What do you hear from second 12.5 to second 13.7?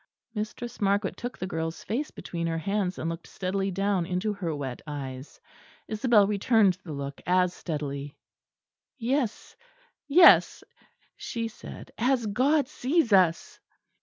sees us."